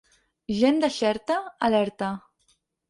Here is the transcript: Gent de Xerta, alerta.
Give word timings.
Gent 0.61 0.81
de 0.85 0.91
Xerta, 0.97 1.39
alerta. 1.71 2.13